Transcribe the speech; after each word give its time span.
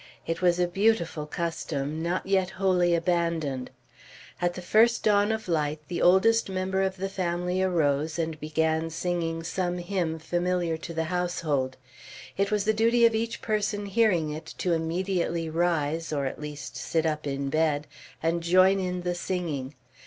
It 0.25 0.41
was 0.41 0.59
a 0.59 0.67
beautiful 0.67 1.27
custom, 1.27 2.01
not 2.01 2.25
yet 2.25 2.49
wholly 2.57 2.95
abandoned. 2.95 3.69
At 4.41 4.55
the 4.55 4.61
first 4.63 5.03
dawn 5.03 5.31
of 5.31 5.47
light, 5.47 5.79
the 5.89 6.01
oldest 6.01 6.49
member 6.49 6.81
of 6.81 6.97
the 6.97 7.07
family 7.07 7.61
arose, 7.61 8.17
and 8.17 8.39
began 8.39 8.89
singing 8.89 9.43
some 9.43 9.77
hymn 9.77 10.17
familiar 10.17 10.75
to 10.75 10.95
the 10.95 11.03
household. 11.03 11.77
It 12.35 12.49
was 12.49 12.65
the 12.65 12.73
duty 12.73 13.05
of 13.05 13.13
each 13.13 13.43
person 13.43 13.85
hearing 13.85 14.31
it 14.31 14.55
to 14.57 14.73
immediately 14.73 15.51
rise, 15.51 16.11
or 16.11 16.25
at 16.25 16.41
least 16.41 16.77
sit 16.77 17.05
up 17.05 17.27
in 17.27 17.51
bed, 17.51 17.85
and 18.23 18.41
join 18.41 18.79
in 18.79 19.01
the 19.01 19.13
singing. 19.13 19.75